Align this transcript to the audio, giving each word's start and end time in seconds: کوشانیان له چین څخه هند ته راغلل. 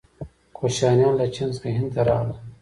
کوشانیان 0.57 1.13
له 1.19 1.25
چین 1.35 1.49
څخه 1.55 1.69
هند 1.77 1.89
ته 1.95 2.01
راغلل. 2.09 2.37